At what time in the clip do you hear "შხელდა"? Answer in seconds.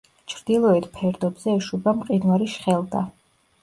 2.59-3.09